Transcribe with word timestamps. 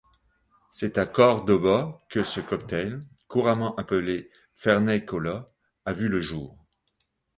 C'est 0.71 0.97
à 0.97 1.05
Córdoba 1.05 2.01
que 2.09 2.23
ce 2.23 2.39
cocktail, 2.41 3.01
couramment 3.27 3.75
appelé 3.75 4.31
Fernet-Cola, 4.55 5.51
a 5.85 5.93
vu 5.93 6.07
le 6.09 6.19
jour. 6.19 6.57